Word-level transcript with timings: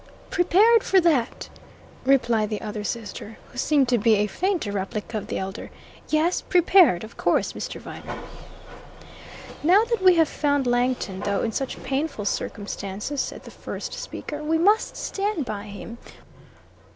"Prepared 0.31 0.81
for 0.83 0.99
that!" 0.99 1.47
repeated 2.05 2.49
the 2.49 2.59
other 2.61 2.83
sister, 2.83 3.37
who 3.51 3.59
seemed 3.59 3.87
to 3.89 3.99
be 3.99 4.15
a 4.15 4.25
fainter 4.25 4.71
replica 4.71 5.15
of 5.19 5.27
the 5.27 5.37
elder. 5.37 5.69
"Yes, 6.09 6.41
prepared, 6.41 7.03
of 7.03 7.17
course, 7.17 7.53
Mr. 7.53 7.79
Viner." 7.79 8.17
"Now 9.61 9.83
that 9.83 10.01
we 10.01 10.15
have 10.15 10.27
found 10.27 10.65
Langton, 10.65 11.19
though 11.19 11.43
in 11.43 11.51
such 11.51 11.83
painful 11.83 12.25
circumstances," 12.25 13.21
said 13.21 13.43
the 13.43 13.51
first 13.51 13.93
speaker, 13.93 14.43
"we 14.43 14.57
must 14.57 14.97
stand 14.97 15.45
by 15.45 15.65
him. 15.65 15.99